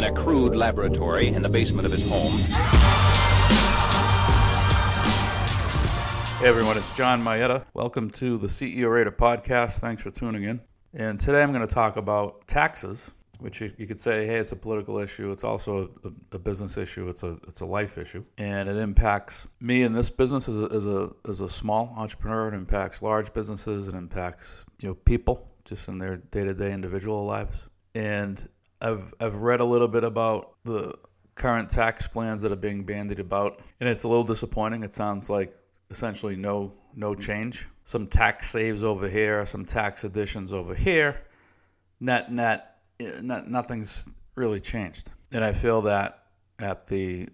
crude 0.00 0.56
laboratory 0.56 1.28
in 1.28 1.42
the 1.42 1.48
basement 1.48 1.84
of 1.84 1.92
his 1.92 2.08
home. 2.08 2.32
Hey 6.40 6.48
everyone, 6.48 6.78
it's 6.78 6.90
John 6.96 7.22
Mayetta. 7.22 7.64
Welcome 7.74 8.10
to 8.12 8.38
the 8.38 8.46
CEO 8.46 8.90
Rater 8.90 9.12
podcast. 9.12 9.74
Thanks 9.74 10.02
for 10.02 10.10
tuning 10.10 10.44
in. 10.44 10.60
And 10.94 11.20
today 11.20 11.42
I'm 11.42 11.52
going 11.52 11.66
to 11.66 11.72
talk 11.72 11.96
about 11.96 12.46
taxes, 12.48 13.10
which 13.38 13.60
you, 13.60 13.72
you 13.76 13.86
could 13.86 14.00
say, 14.00 14.26
hey, 14.26 14.36
it's 14.36 14.52
a 14.52 14.56
political 14.56 14.98
issue. 14.98 15.30
It's 15.30 15.44
also 15.44 15.90
a, 16.04 16.36
a, 16.36 16.38
business 16.38 16.76
issue. 16.76 17.08
It's 17.08 17.22
a 17.22 17.38
it's 17.46 17.60
a 17.60 17.66
life 17.66 17.98
issue, 17.98 18.24
and 18.38 18.68
it 18.68 18.76
impacts 18.76 19.46
me 19.60 19.82
in 19.82 19.92
this 19.92 20.10
business 20.10 20.48
as 20.48 20.56
a, 20.56 20.68
as 20.72 20.86
a 20.86 21.10
as 21.28 21.40
a 21.40 21.48
small 21.48 21.92
entrepreneur. 21.96 22.48
It 22.48 22.54
impacts 22.54 23.02
large 23.02 23.32
businesses. 23.32 23.88
It 23.88 23.94
impacts 23.94 24.64
you 24.80 24.88
know 24.88 24.94
people 24.94 25.48
just 25.64 25.88
in 25.88 25.98
their 25.98 26.16
day 26.16 26.44
to 26.44 26.54
day 26.54 26.72
individual 26.72 27.24
lives. 27.24 27.56
And 27.94 28.48
I've 28.82 29.14
I've 29.20 29.36
read 29.36 29.60
a 29.60 29.64
little 29.64 29.88
bit 29.88 30.04
about 30.04 30.56
the 30.64 30.94
current 31.36 31.70
tax 31.70 32.08
plans 32.08 32.42
that 32.42 32.52
are 32.52 32.56
being 32.56 32.84
bandied 32.84 33.20
about, 33.20 33.60
and 33.80 33.88
it's 33.88 34.02
a 34.02 34.08
little 34.08 34.24
disappointing. 34.24 34.82
It 34.82 34.92
sounds 34.92 35.30
like 35.30 35.56
essentially 35.90 36.36
no 36.36 36.72
no 36.94 37.14
change. 37.14 37.68
Some 37.84 38.06
tax 38.08 38.50
saves 38.50 38.82
over 38.82 39.08
here, 39.08 39.46
some 39.46 39.64
tax 39.64 40.04
additions 40.04 40.52
over 40.52 40.74
here. 40.74 41.22
Net 42.00 42.32
net, 42.32 42.78
eh, 42.98 43.20
not, 43.22 43.48
nothing's 43.48 44.08
really 44.34 44.60
changed. 44.60 45.10
And 45.32 45.44
I 45.44 45.52
feel 45.52 45.82
that 45.82 46.24
at 46.58 46.86
the 46.88 47.28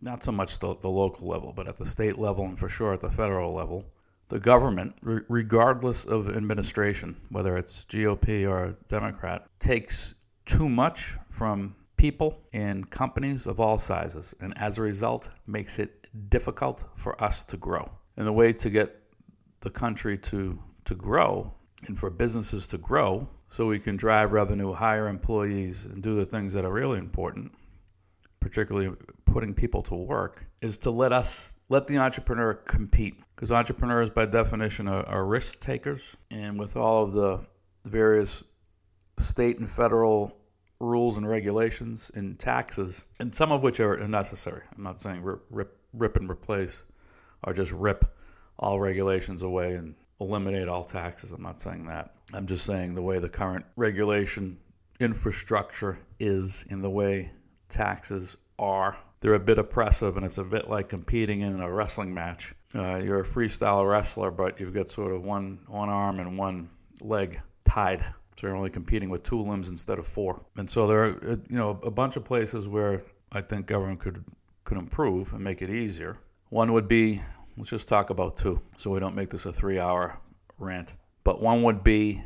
not 0.00 0.22
so 0.22 0.30
much 0.30 0.58
the, 0.58 0.76
the 0.76 0.90
local 0.90 1.26
level, 1.26 1.52
but 1.52 1.66
at 1.66 1.76
the 1.76 1.86
state 1.86 2.18
level 2.18 2.44
and 2.44 2.58
for 2.58 2.68
sure 2.68 2.92
at 2.92 3.00
the 3.00 3.10
federal 3.10 3.52
level, 3.52 3.84
the 4.28 4.38
government, 4.38 4.94
re- 5.02 5.22
regardless 5.28 6.04
of 6.04 6.28
administration, 6.28 7.16
whether 7.30 7.56
it's 7.56 7.84
GOP 7.86 8.48
or 8.48 8.76
Democrat, 8.88 9.46
takes 9.58 10.14
too 10.48 10.68
much 10.68 11.14
from 11.30 11.76
people 11.96 12.40
and 12.52 12.90
companies 12.90 13.46
of 13.46 13.60
all 13.60 13.78
sizes, 13.78 14.34
and 14.40 14.56
as 14.58 14.78
a 14.78 14.82
result, 14.82 15.28
makes 15.46 15.78
it 15.78 16.06
difficult 16.30 16.84
for 16.96 17.22
us 17.22 17.44
to 17.44 17.56
grow. 17.56 17.88
And 18.16 18.26
the 18.26 18.32
way 18.32 18.52
to 18.54 18.70
get 18.70 19.00
the 19.60 19.70
country 19.70 20.16
to, 20.18 20.58
to 20.86 20.94
grow 20.94 21.52
and 21.86 21.98
for 21.98 22.10
businesses 22.10 22.66
to 22.68 22.78
grow 22.78 23.28
so 23.50 23.66
we 23.66 23.78
can 23.78 23.96
drive 23.96 24.32
revenue, 24.32 24.72
hire 24.72 25.08
employees, 25.08 25.84
and 25.84 26.02
do 26.02 26.14
the 26.14 26.26
things 26.26 26.52
that 26.54 26.64
are 26.64 26.72
really 26.72 26.98
important, 26.98 27.52
particularly 28.40 28.94
putting 29.24 29.54
people 29.54 29.82
to 29.82 29.94
work, 29.94 30.46
is 30.60 30.78
to 30.78 30.90
let 30.90 31.12
us 31.12 31.54
let 31.68 31.86
the 31.86 31.98
entrepreneur 31.98 32.54
compete. 32.54 33.14
Because 33.34 33.52
entrepreneurs, 33.52 34.10
by 34.10 34.26
definition, 34.26 34.88
are, 34.88 35.04
are 35.06 35.24
risk 35.24 35.60
takers. 35.60 36.16
And 36.30 36.58
with 36.58 36.76
all 36.76 37.04
of 37.04 37.12
the 37.12 37.40
various 37.84 38.42
state 39.18 39.58
and 39.58 39.68
federal 39.68 40.36
rules 40.80 41.16
and 41.16 41.28
regulations 41.28 42.10
and 42.14 42.38
taxes, 42.38 43.04
and 43.18 43.34
some 43.34 43.52
of 43.52 43.62
which 43.62 43.80
are 43.80 43.96
necessary. 44.06 44.62
I'm 44.76 44.82
not 44.82 45.00
saying 45.00 45.22
rip, 45.22 45.44
rip 45.50 45.78
rip 45.92 46.16
and 46.16 46.30
replace 46.30 46.82
or 47.44 47.52
just 47.52 47.72
rip 47.72 48.16
all 48.58 48.80
regulations 48.80 49.42
away 49.42 49.74
and 49.74 49.94
eliminate 50.20 50.68
all 50.68 50.84
taxes. 50.84 51.32
I'm 51.32 51.42
not 51.42 51.60
saying 51.60 51.86
that. 51.86 52.14
I'm 52.32 52.46
just 52.46 52.64
saying 52.64 52.94
the 52.94 53.02
way 53.02 53.18
the 53.18 53.28
current 53.28 53.64
regulation 53.76 54.58
infrastructure 55.00 55.98
is 56.18 56.64
in 56.70 56.82
the 56.82 56.90
way 56.90 57.30
taxes 57.68 58.36
are. 58.58 58.96
They're 59.20 59.34
a 59.34 59.40
bit 59.40 59.58
oppressive, 59.58 60.16
and 60.16 60.24
it's 60.24 60.38
a 60.38 60.44
bit 60.44 60.68
like 60.68 60.88
competing 60.88 61.40
in 61.40 61.60
a 61.60 61.70
wrestling 61.70 62.12
match. 62.12 62.54
Uh, 62.74 62.96
you're 62.96 63.20
a 63.20 63.24
freestyle 63.24 63.88
wrestler, 63.88 64.30
but 64.30 64.60
you've 64.60 64.74
got 64.74 64.88
sort 64.88 65.12
of 65.12 65.24
one 65.24 65.60
one 65.66 65.88
arm 65.88 66.20
and 66.20 66.36
one 66.36 66.68
leg 67.00 67.40
tied. 67.64 68.04
So 68.38 68.46
you're 68.46 68.56
only 68.56 68.70
competing 68.70 69.10
with 69.10 69.24
two 69.24 69.42
limbs 69.42 69.68
instead 69.68 69.98
of 69.98 70.06
four. 70.06 70.40
And 70.56 70.70
so 70.70 70.86
there 70.86 71.04
are, 71.04 71.32
uh, 71.32 71.36
you 71.48 71.56
know, 71.56 71.80
a 71.82 71.90
bunch 71.90 72.14
of 72.14 72.24
places 72.24 72.68
where 72.68 73.02
I 73.32 73.40
think 73.40 73.66
government 73.66 73.98
could 73.98 74.24
could 74.62 74.78
improve 74.78 75.32
and 75.32 75.42
make 75.42 75.60
it 75.60 75.70
easier. 75.70 76.18
One 76.50 76.72
would 76.72 76.86
be 76.86 77.20
let's 77.56 77.70
just 77.70 77.88
talk 77.88 78.10
about 78.10 78.36
two 78.36 78.60
so 78.76 78.90
we 78.90 79.00
don't 79.00 79.16
make 79.16 79.30
this 79.30 79.44
a 79.44 79.52
three 79.52 79.80
hour 79.80 80.18
rant. 80.58 80.94
But 81.24 81.42
one 81.42 81.64
would 81.64 81.82
be 81.82 82.22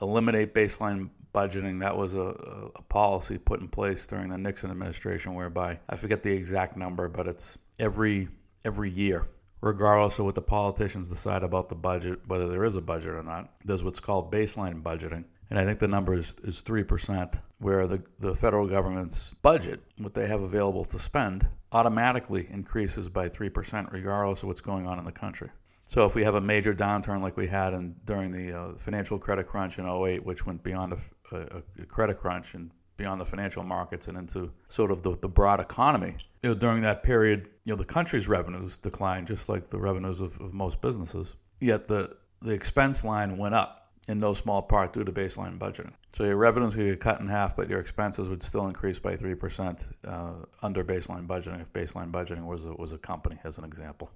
eliminate 0.00 0.52
baseline 0.52 1.10
budgeting. 1.32 1.78
That 1.78 1.96
was 1.96 2.14
a, 2.14 2.34
a, 2.74 2.82
policy 2.82 3.38
put 3.38 3.60
in 3.60 3.68
place 3.68 4.06
during 4.06 4.30
the 4.30 4.38
Nixon 4.38 4.70
administration 4.70 5.34
whereby 5.34 5.78
I 5.88 5.96
forget 5.96 6.24
the 6.24 6.32
exact 6.32 6.76
number, 6.76 7.08
but 7.08 7.28
it's 7.28 7.56
every 7.78 8.28
every 8.64 8.90
year, 8.90 9.28
regardless 9.62 10.18
of 10.18 10.26
what 10.26 10.34
the 10.34 10.42
politicians 10.42 11.08
decide 11.08 11.42
about 11.42 11.70
the 11.70 11.74
budget, 11.74 12.20
whether 12.26 12.48
there 12.48 12.64
is 12.64 12.74
a 12.74 12.80
budget 12.82 13.14
or 13.14 13.22
not, 13.22 13.50
there's 13.64 13.82
what's 13.82 14.00
called 14.00 14.30
baseline 14.30 14.82
budgeting 14.82 15.24
and 15.52 15.58
I 15.58 15.66
think 15.66 15.80
the 15.80 15.86
number 15.88 16.14
is, 16.14 16.34
is 16.44 16.62
3%, 16.62 17.38
where 17.58 17.86
the, 17.86 18.02
the 18.20 18.34
federal 18.34 18.66
government's 18.66 19.34
budget, 19.42 19.82
what 19.98 20.14
they 20.14 20.26
have 20.26 20.40
available 20.40 20.86
to 20.86 20.98
spend, 20.98 21.46
automatically 21.72 22.48
increases 22.50 23.10
by 23.10 23.28
3%, 23.28 23.92
regardless 23.92 24.42
of 24.42 24.48
what's 24.48 24.62
going 24.62 24.86
on 24.86 24.98
in 24.98 25.04
the 25.04 25.12
country. 25.12 25.50
So 25.88 26.06
if 26.06 26.14
we 26.14 26.24
have 26.24 26.36
a 26.36 26.40
major 26.40 26.72
downturn 26.72 27.20
like 27.20 27.36
we 27.36 27.48
had 27.48 27.74
in, 27.74 27.96
during 28.06 28.32
the 28.32 28.58
uh, 28.58 28.74
financial 28.78 29.18
credit 29.18 29.46
crunch 29.46 29.78
in 29.78 29.86
08, 29.86 30.24
which 30.24 30.46
went 30.46 30.62
beyond 30.62 30.94
a, 30.94 31.36
a, 31.36 31.62
a, 31.82 31.84
credit 31.84 32.18
crunch 32.18 32.54
and 32.54 32.70
beyond 33.02 33.20
the 33.20 33.26
financial 33.26 33.64
markets 33.64 34.06
and 34.06 34.16
into 34.16 34.48
sort 34.68 34.92
of 34.92 35.02
the, 35.02 35.16
the 35.16 35.28
broad 35.28 35.58
economy, 35.58 36.14
you 36.40 36.50
know, 36.50 36.54
during 36.54 36.82
that 36.82 37.02
period, 37.02 37.48
you 37.64 37.72
know, 37.72 37.76
the 37.76 37.84
country's 37.84 38.28
revenues 38.28 38.78
declined 38.78 39.26
just 39.26 39.48
like 39.48 39.68
the 39.70 39.78
revenues 39.78 40.20
of, 40.20 40.40
of 40.40 40.54
most 40.54 40.80
businesses. 40.80 41.34
Yet 41.58 41.88
the, 41.88 42.16
the 42.42 42.52
expense 42.52 43.02
line 43.02 43.36
went 43.38 43.56
up 43.56 43.90
in 44.06 44.20
no 44.20 44.34
small 44.34 44.62
part 44.62 44.92
due 44.92 45.02
to 45.02 45.10
baseline 45.10 45.58
budgeting. 45.58 45.92
So 46.12 46.22
your 46.22 46.36
revenues 46.36 46.76
could 46.76 46.86
get 46.86 47.00
cut 47.00 47.20
in 47.20 47.26
half, 47.26 47.56
but 47.56 47.68
your 47.68 47.80
expenses 47.80 48.28
would 48.28 48.40
still 48.40 48.68
increase 48.68 49.00
by 49.00 49.16
3% 49.16 49.84
uh, 50.06 50.32
under 50.62 50.84
baseline 50.84 51.26
budgeting 51.26 51.60
if 51.60 51.72
baseline 51.72 52.12
budgeting 52.12 52.46
was 52.46 52.66
a, 52.66 52.72
was 52.74 52.92
a 52.92 52.98
company, 52.98 53.36
as 53.42 53.58
an 53.58 53.64
example. 53.64 54.12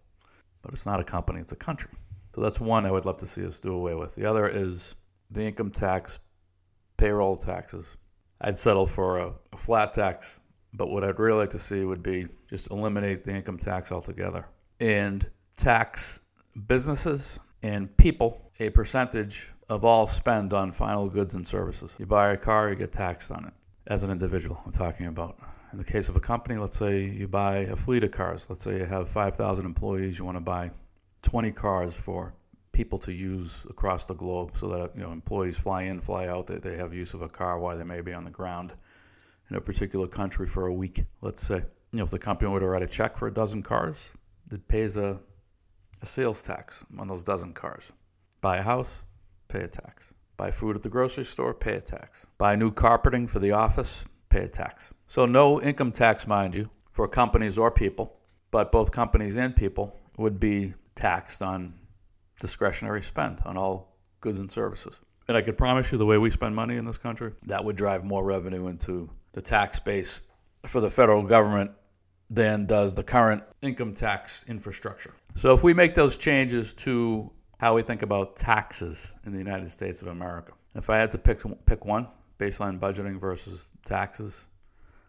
But 0.62 0.74
it's 0.74 0.86
not 0.86 1.00
a 1.00 1.04
company, 1.04 1.40
it's 1.40 1.52
a 1.52 1.56
country. 1.56 1.90
So 2.36 2.40
that's 2.40 2.60
one 2.60 2.86
I 2.86 2.92
would 2.92 3.04
love 3.04 3.18
to 3.18 3.26
see 3.26 3.44
us 3.44 3.58
do 3.58 3.72
away 3.72 3.94
with. 3.94 4.14
The 4.14 4.26
other 4.26 4.46
is 4.46 4.94
the 5.32 5.42
income 5.42 5.72
tax, 5.72 6.20
payroll 6.96 7.36
taxes. 7.36 7.96
I'd 8.40 8.58
settle 8.58 8.86
for 8.86 9.18
a, 9.18 9.32
flat 9.56 9.94
tax, 9.94 10.38
but 10.74 10.88
what 10.88 11.02
I'd 11.02 11.18
really 11.18 11.38
like 11.38 11.50
to 11.50 11.58
see 11.58 11.84
would 11.84 12.02
be 12.02 12.26
just 12.50 12.70
eliminate 12.70 13.24
the 13.24 13.34
income 13.34 13.56
tax 13.56 13.90
altogether 13.90 14.46
and 14.80 15.26
tax 15.56 16.20
businesses 16.66 17.38
and 17.62 17.94
people 17.96 18.52
a 18.60 18.68
percentage 18.70 19.50
of 19.68 19.84
all 19.84 20.06
spend 20.06 20.52
on 20.52 20.72
final 20.72 21.08
goods 21.08 21.34
and 21.34 21.46
services. 21.46 21.90
You 21.98 22.06
buy 22.06 22.32
a 22.32 22.36
car, 22.36 22.68
you 22.68 22.76
get 22.76 22.92
taxed 22.92 23.30
on 23.30 23.46
it 23.46 23.52
as 23.86 24.02
an 24.02 24.10
individual. 24.10 24.60
I'm 24.64 24.72
talking 24.72 25.06
about. 25.06 25.38
In 25.72 25.78
the 25.78 25.84
case 25.84 26.08
of 26.08 26.16
a 26.16 26.20
company, 26.20 26.58
let's 26.58 26.78
say 26.78 27.02
you 27.04 27.26
buy 27.26 27.58
a 27.58 27.76
fleet 27.76 28.04
of 28.04 28.10
cars. 28.10 28.46
Let's 28.48 28.62
say 28.62 28.78
you 28.78 28.84
have 28.84 29.08
5,000 29.08 29.64
employees. 29.64 30.18
You 30.18 30.24
want 30.24 30.36
to 30.36 30.40
buy 30.40 30.70
20 31.22 31.50
cars 31.52 31.94
for 31.94 32.32
people 32.76 32.98
to 32.98 33.10
use 33.10 33.64
across 33.70 34.04
the 34.04 34.14
globe 34.14 34.52
so 34.60 34.68
that 34.68 34.94
you 34.94 35.00
know 35.00 35.10
employees 35.10 35.56
fly 35.56 35.82
in, 35.84 35.98
fly 35.98 36.26
out, 36.26 36.46
that 36.46 36.60
they 36.60 36.76
have 36.76 36.92
use 36.92 37.14
of 37.14 37.22
a 37.22 37.28
car 37.28 37.58
while 37.58 37.76
they 37.78 37.84
may 37.84 38.02
be 38.02 38.12
on 38.12 38.22
the 38.22 38.30
ground 38.30 38.74
in 39.48 39.56
a 39.56 39.60
particular 39.60 40.06
country 40.06 40.46
for 40.46 40.66
a 40.66 40.74
week. 40.74 41.04
Let's 41.22 41.40
say 41.40 41.64
you 41.92 41.98
know 41.98 42.04
if 42.04 42.10
the 42.10 42.18
company 42.18 42.50
were 42.50 42.60
to 42.60 42.66
write 42.66 42.82
a 42.82 42.86
check 42.86 43.16
for 43.16 43.28
a 43.28 43.32
dozen 43.32 43.62
cars, 43.62 43.96
it 44.52 44.68
pays 44.68 44.98
a, 44.98 45.18
a 46.02 46.06
sales 46.06 46.42
tax 46.42 46.84
on 46.98 47.08
those 47.08 47.24
dozen 47.24 47.54
cars. 47.54 47.92
Buy 48.42 48.58
a 48.58 48.62
house, 48.62 49.02
pay 49.48 49.62
a 49.62 49.68
tax. 49.68 50.12
Buy 50.36 50.50
food 50.50 50.76
at 50.76 50.82
the 50.82 50.90
grocery 50.90 51.24
store, 51.24 51.54
pay 51.54 51.76
a 51.76 51.80
tax. 51.80 52.26
Buy 52.36 52.56
new 52.56 52.70
carpeting 52.70 53.26
for 53.26 53.38
the 53.38 53.52
office, 53.52 54.04
pay 54.28 54.44
a 54.44 54.48
tax. 54.48 54.92
So, 55.08 55.24
no 55.24 55.62
income 55.62 55.92
tax, 55.92 56.26
mind 56.26 56.52
you, 56.52 56.68
for 56.92 57.08
companies 57.08 57.56
or 57.56 57.70
people, 57.70 58.18
but 58.50 58.70
both 58.70 58.90
companies 58.90 59.38
and 59.38 59.56
people 59.56 59.98
would 60.18 60.38
be 60.38 60.74
taxed 60.94 61.40
on 61.40 61.72
discretionary 62.40 63.02
spend 63.02 63.40
on 63.44 63.56
all 63.56 63.96
goods 64.20 64.38
and 64.38 64.50
services. 64.50 64.94
And 65.28 65.36
I 65.36 65.42
could 65.42 65.58
promise 65.58 65.90
you, 65.90 65.98
the 65.98 66.06
way 66.06 66.18
we 66.18 66.30
spend 66.30 66.54
money 66.54 66.76
in 66.76 66.84
this 66.84 66.98
country, 66.98 67.32
that 67.46 67.64
would 67.64 67.76
drive 67.76 68.04
more 68.04 68.24
revenue 68.24 68.68
into 68.68 69.10
the 69.32 69.42
tax 69.42 69.80
base 69.80 70.22
for 70.66 70.80
the 70.80 70.90
federal 70.90 71.22
government 71.22 71.70
than 72.30 72.66
does 72.66 72.94
the 72.94 73.02
current 73.02 73.42
income 73.62 73.94
tax 73.94 74.44
infrastructure. 74.48 75.14
So, 75.36 75.52
if 75.52 75.62
we 75.62 75.74
make 75.74 75.94
those 75.94 76.16
changes 76.16 76.74
to 76.74 77.30
how 77.58 77.74
we 77.74 77.82
think 77.82 78.02
about 78.02 78.36
taxes 78.36 79.14
in 79.24 79.32
the 79.32 79.38
United 79.38 79.70
States 79.70 80.02
of 80.02 80.08
America. 80.08 80.52
If 80.74 80.90
I 80.90 80.98
had 80.98 81.10
to 81.12 81.18
pick 81.18 81.42
pick 81.64 81.84
one, 81.84 82.08
baseline 82.38 82.78
budgeting 82.78 83.18
versus 83.18 83.68
taxes, 83.84 84.44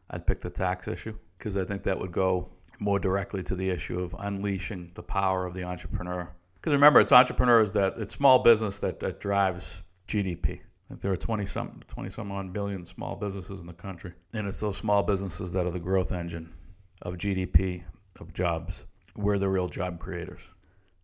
I'd 0.10 0.26
pick 0.26 0.40
the 0.40 0.50
tax 0.50 0.88
issue 0.88 1.16
because 1.38 1.58
I 1.58 1.66
think 1.66 1.84
that 1.84 2.00
would 2.00 2.12
go 2.12 2.50
more 2.80 3.00
directly 3.00 3.44
to 3.44 3.56
the 3.56 3.70
issue 3.70 4.00
of 4.00 4.16
unleashing 4.20 4.92
the 4.94 5.04
power 5.04 5.46
of 5.46 5.54
the 5.54 5.64
entrepreneur. 5.64 6.30
Because 6.58 6.74
remember, 6.74 7.00
it's 7.00 7.12
entrepreneurs 7.12 7.74
that 7.74 7.98
it's 7.98 8.14
small 8.14 8.40
business 8.40 8.80
that, 8.80 9.00
that 9.00 9.20
drives 9.20 9.84
GDP. 10.08 10.62
There 10.90 11.12
are 11.12 11.18
20 11.18 11.46
some 11.46 11.82
20 11.88 12.10
some 12.10 12.32
odd 12.32 12.54
billion 12.54 12.86
small 12.86 13.16
businesses 13.16 13.60
in 13.60 13.68
the 13.68 13.74
country, 13.74 14.14
and 14.34 14.48
it's 14.48 14.60
those 14.60 14.78
small 14.78 15.04
businesses 15.04 15.52
that 15.54 15.66
are 15.66 15.72
the 15.72 15.80
growth 15.80 16.12
engine 16.12 16.54
of 17.02 17.16
GDP, 17.16 17.84
of 18.20 18.34
jobs. 18.34 18.86
We're 19.16 19.38
the 19.38 19.50
real 19.50 19.68
job 19.68 20.00
creators. 20.00 20.42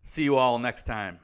See 0.02 0.22
you 0.22 0.36
all 0.36 0.58
next 0.58 0.84
time. 0.84 1.18